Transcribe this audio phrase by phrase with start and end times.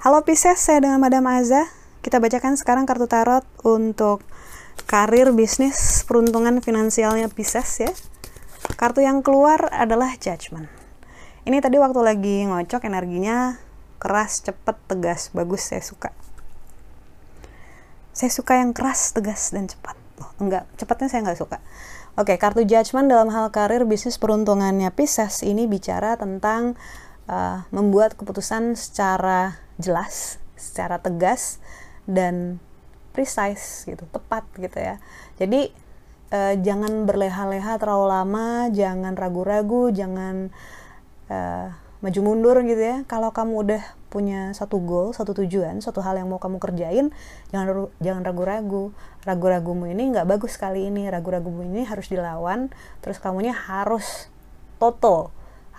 [0.00, 1.70] Halo Pisces, saya dengan Madam Aza.
[2.02, 4.26] Kita bacakan sekarang kartu tarot untuk
[4.90, 7.92] karir, bisnis, peruntungan finansialnya Pisces ya.
[8.74, 10.66] Kartu yang keluar adalah Judgment.
[11.46, 13.62] Ini tadi waktu lagi ngocok energinya
[14.02, 16.10] keras, cepet, tegas, bagus, saya suka.
[18.10, 19.94] Saya suka yang keras, tegas, dan cepat.
[20.18, 21.62] Loh, enggak, cepatnya saya nggak suka.
[22.20, 26.76] Oke, kartu Judgment dalam hal karir, bisnis, peruntungannya Pisces ini bicara tentang
[27.24, 31.64] uh, membuat keputusan secara jelas, secara tegas
[32.04, 32.60] dan
[33.16, 35.00] precise gitu, tepat gitu ya.
[35.40, 35.72] Jadi
[36.28, 40.52] uh, jangan berleha-leha terlalu lama, jangan ragu-ragu, jangan
[41.32, 42.96] uh, maju mundur gitu ya.
[43.08, 47.14] Kalau kamu udah punya satu goal, satu tujuan, satu hal yang mau kamu kerjain,
[47.54, 48.92] jangan jangan ragu-ragu.
[49.24, 52.72] Ragu-ragumu ini nggak bagus kali ini, ragu-ragumu ini harus dilawan.
[53.04, 54.28] Terus kamunya harus
[54.80, 55.30] total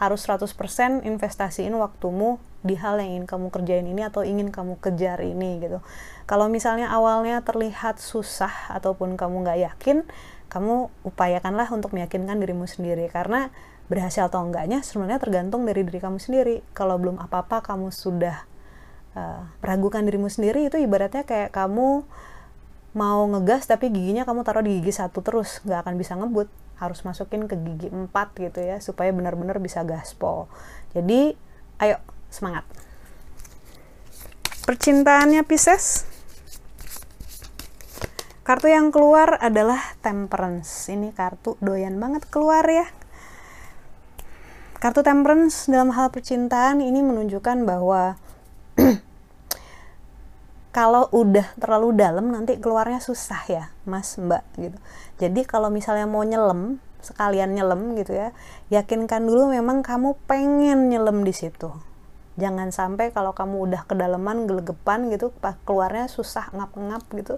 [0.02, 5.22] harus 100% investasiin waktumu di hal yang ingin kamu kerjain ini atau ingin kamu kejar
[5.22, 5.78] ini gitu.
[6.26, 10.02] Kalau misalnya awalnya terlihat susah ataupun kamu nggak yakin,
[10.50, 13.54] kamu upayakanlah untuk meyakinkan dirimu sendiri karena
[13.92, 16.64] berhasil atau enggaknya sebenarnya tergantung dari diri kamu sendiri.
[16.72, 18.48] Kalau belum apa-apa kamu sudah
[19.20, 19.44] uh,
[20.08, 22.08] dirimu sendiri itu ibaratnya kayak kamu
[22.96, 26.48] mau ngegas tapi giginya kamu taruh di gigi satu terus nggak akan bisa ngebut.
[26.80, 28.08] Harus masukin ke gigi 4
[28.40, 30.48] gitu ya supaya benar-benar bisa gaspol.
[30.96, 31.36] Jadi
[31.84, 32.00] ayo
[32.32, 32.64] semangat.
[34.64, 36.08] Percintaannya Pisces.
[38.42, 40.90] Kartu yang keluar adalah temperance.
[40.90, 42.90] Ini kartu doyan banget keluar ya
[44.82, 48.18] kartu temperance dalam hal percintaan ini menunjukkan bahwa
[50.76, 54.74] kalau udah terlalu dalam nanti keluarnya susah ya mas mbak gitu.
[55.22, 58.34] Jadi kalau misalnya mau nyelam sekalian nyelam gitu ya
[58.74, 61.70] yakinkan dulu memang kamu pengen nyelam di situ.
[62.42, 65.30] Jangan sampai kalau kamu udah kedalaman gelegepan gitu
[65.62, 67.38] keluarnya susah ngap-ngap gitu.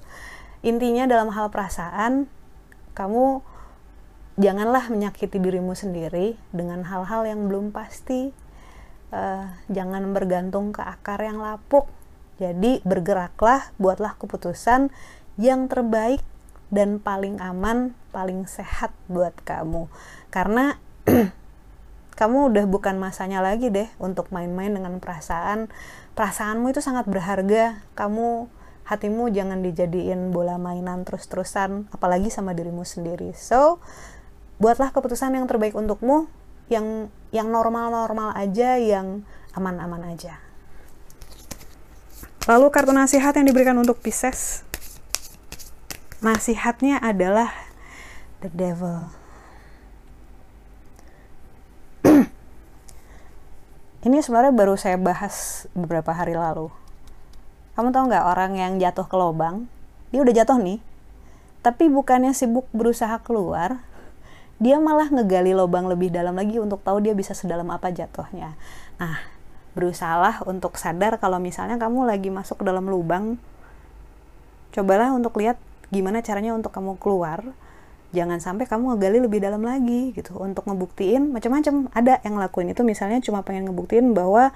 [0.63, 2.31] Intinya dalam hal perasaan
[2.95, 3.43] kamu
[4.39, 8.33] janganlah menyakiti dirimu sendiri dengan hal-hal yang belum pasti
[9.13, 11.85] uh, jangan bergantung ke akar yang lapuk
[12.41, 14.89] jadi bergeraklah, buatlah keputusan
[15.37, 16.21] yang terbaik
[16.73, 19.85] dan paling aman, paling sehat buat kamu.
[20.33, 20.81] Karena
[22.19, 25.69] kamu udah bukan masanya lagi deh untuk main-main dengan perasaan.
[26.17, 27.85] Perasaanmu itu sangat berharga.
[27.93, 28.49] Kamu
[28.89, 33.37] hatimu jangan dijadiin bola mainan terus-terusan, apalagi sama dirimu sendiri.
[33.37, 33.77] So,
[34.57, 36.29] buatlah keputusan yang terbaik untukmu,
[36.69, 39.25] yang yang normal-normal aja, yang
[39.57, 40.41] aman-aman aja.
[42.43, 44.67] Lalu kartu nasihat yang diberikan untuk Pisces.
[46.19, 47.51] Nasihatnya adalah
[48.43, 49.07] the devil.
[54.07, 56.67] Ini sebenarnya baru saya bahas beberapa hari lalu.
[57.79, 59.65] Kamu tahu nggak orang yang jatuh ke lubang,
[60.11, 60.77] dia udah jatuh nih,
[61.65, 63.81] tapi bukannya sibuk berusaha keluar,
[64.63, 68.55] dia malah ngegali lubang lebih dalam lagi untuk tahu dia bisa sedalam apa jatuhnya.
[68.95, 69.19] Nah,
[69.75, 73.35] berusahalah untuk sadar kalau misalnya kamu lagi masuk ke dalam lubang
[74.71, 75.59] cobalah untuk lihat
[75.91, 77.43] gimana caranya untuk kamu keluar.
[78.13, 80.37] Jangan sampai kamu ngegali lebih dalam lagi gitu.
[80.37, 81.89] Untuk ngebuktiin macam-macam.
[81.91, 84.53] Ada yang ngelakuin itu misalnya cuma pengen ngebuktiin bahwa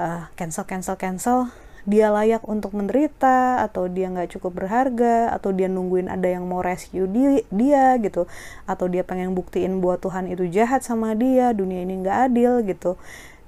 [0.00, 5.66] uh, cancel cancel cancel dia layak untuk menderita atau dia nggak cukup berharga atau dia
[5.66, 8.30] nungguin ada yang mau rescue dia, dia gitu
[8.70, 12.94] atau dia pengen buktiin bahwa Tuhan itu jahat sama dia dunia ini nggak adil gitu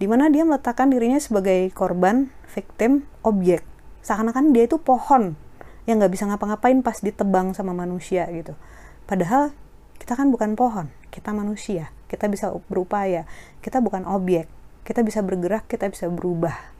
[0.03, 3.63] di mana dia meletakkan dirinya sebagai korban, victim, objek.
[4.03, 5.39] Seakan-akan dia itu pohon
[5.87, 8.59] yang nggak bisa ngapa-ngapain pas ditebang sama manusia gitu.
[9.07, 9.55] Padahal
[10.03, 13.25] kita kan bukan pohon, kita manusia, kita bisa berupaya,
[13.63, 14.51] kita bukan objek,
[14.83, 16.74] kita bisa bergerak, kita bisa berubah.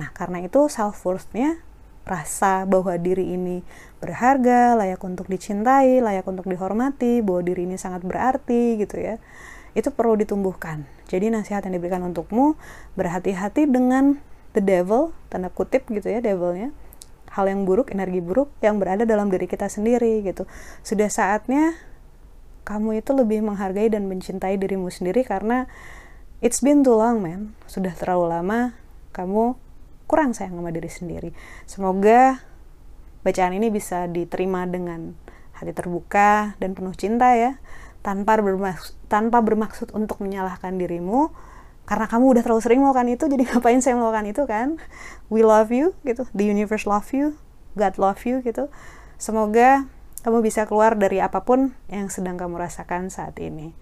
[0.00, 1.60] Nah, karena itu self worth-nya
[2.08, 3.60] rasa bahwa diri ini
[4.00, 9.20] berharga, layak untuk dicintai, layak untuk dihormati, bahwa diri ini sangat berarti gitu ya
[9.74, 10.86] itu perlu ditumbuhkan.
[11.06, 12.58] Jadi nasihat yang diberikan untukmu
[12.98, 14.18] berhati-hati dengan
[14.54, 16.74] the devil, tanda kutip gitu ya devilnya,
[17.34, 20.46] hal yang buruk, energi buruk yang berada dalam diri kita sendiri gitu.
[20.82, 21.78] Sudah saatnya
[22.66, 25.70] kamu itu lebih menghargai dan mencintai dirimu sendiri karena
[26.42, 27.54] it's been too long man.
[27.70, 28.74] Sudah terlalu lama
[29.14, 29.58] kamu
[30.10, 31.30] kurang sayang sama diri sendiri.
[31.70, 32.42] Semoga
[33.22, 35.14] bacaan ini bisa diterima dengan
[35.54, 37.62] hati terbuka dan penuh cinta ya
[38.02, 41.30] tanpa bermaksud, tanpa bermaksud untuk menyalahkan dirimu
[41.86, 44.68] karena kamu udah terlalu sering melakukan itu jadi ngapain saya melakukan itu kan
[45.30, 47.38] we love you gitu the universe love you
[47.78, 48.72] God love you gitu
[49.20, 49.86] semoga
[50.20, 53.72] kamu bisa keluar dari apa pun yang sedang kamu rasakan saat ini.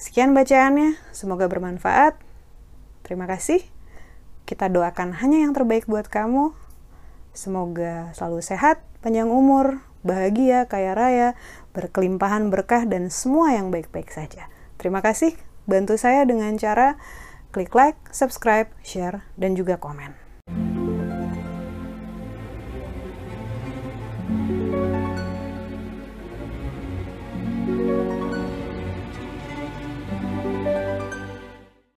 [0.00, 2.16] Sekian bacaannya, semoga bermanfaat.
[3.04, 3.73] Terima kasih.
[4.44, 6.52] Kita doakan hanya yang terbaik buat kamu.
[7.34, 11.28] Semoga selalu sehat, panjang umur, bahagia, kaya raya,
[11.72, 14.46] berkelimpahan berkah, dan semua yang baik-baik saja.
[14.76, 15.34] Terima kasih.
[15.64, 17.00] Bantu saya dengan cara
[17.50, 20.23] klik like, subscribe, share, dan juga komen.